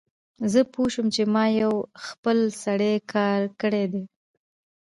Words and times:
زه 0.51 0.59
پوه 0.73 0.87
شوم 0.93 1.07
چې 1.15 1.23
ما 1.33 1.43
یو 1.61 1.73
خپل 2.05 2.37
سری 2.63 2.93
کار 3.13 3.41
کړی 3.61 3.85
دی 3.93 4.03